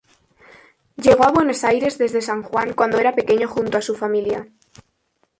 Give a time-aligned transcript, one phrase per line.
[0.95, 4.47] Llegó a Buenos Aires desde San Juan cuando era pequeño junto a su familia.